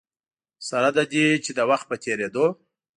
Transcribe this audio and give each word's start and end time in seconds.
سره 0.67 0.89
له 0.97 1.03
دې 1.13 1.27
چې 1.43 1.51
د 1.57 1.59
وخت 1.69 1.85
په 1.89 1.95
تېرېدو. 2.03 2.45